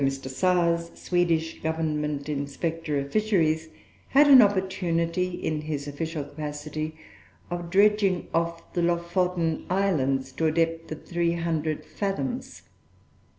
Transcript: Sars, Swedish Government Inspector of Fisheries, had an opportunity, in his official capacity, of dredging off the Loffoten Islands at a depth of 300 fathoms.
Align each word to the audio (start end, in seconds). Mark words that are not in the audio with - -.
Sars, 0.03 0.89
Swedish 0.95 1.61
Government 1.61 2.27
Inspector 2.27 2.97
of 2.97 3.11
Fisheries, 3.11 3.69
had 4.07 4.27
an 4.27 4.41
opportunity, 4.41 5.29
in 5.35 5.61
his 5.61 5.87
official 5.87 6.23
capacity, 6.23 6.97
of 7.51 7.69
dredging 7.69 8.27
off 8.33 8.73
the 8.73 8.81
Loffoten 8.81 9.63
Islands 9.69 10.33
at 10.33 10.41
a 10.41 10.49
depth 10.51 10.91
of 10.91 11.05
300 11.05 11.85
fathoms. 11.85 12.63